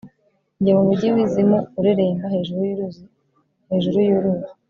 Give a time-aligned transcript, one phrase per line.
[0.59, 3.03] njye mumujyi wizimu ureremba hejuru yuruzi
[3.69, 4.49] hejuru yuruzi